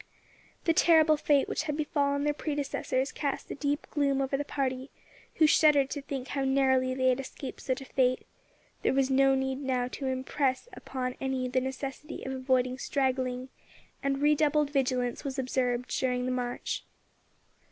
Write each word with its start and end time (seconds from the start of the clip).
The 0.63 0.73
terrible 0.73 1.15
fate 1.15 1.47
which 1.47 1.61
had 1.65 1.77
befallen 1.77 2.23
their 2.23 2.33
predecessors 2.33 3.11
cast 3.11 3.51
a 3.51 3.53
deep 3.53 3.85
gloom 3.91 4.19
over 4.19 4.35
the 4.35 4.43
party, 4.43 4.89
who 5.35 5.45
shuddered 5.45 5.91
to 5.91 6.01
think 6.01 6.29
how 6.29 6.43
narrowly 6.43 6.95
they 6.95 7.09
had 7.09 7.19
escaped 7.19 7.61
such 7.61 7.81
a 7.81 7.85
fate; 7.85 8.25
there 8.81 8.95
was 8.95 9.11
no 9.11 9.35
need 9.35 9.59
now 9.59 9.87
to 9.89 10.07
impress 10.07 10.67
upon 10.73 11.17
any 11.21 11.47
the 11.47 11.61
necessity 11.61 12.23
of 12.23 12.33
avoiding 12.33 12.79
straggling, 12.79 13.49
and 14.01 14.23
redoubled 14.23 14.71
vigilance 14.71 15.23
was 15.23 15.37
observed 15.37 15.95
during 15.99 16.25
the 16.25 16.31
march. 16.31 16.83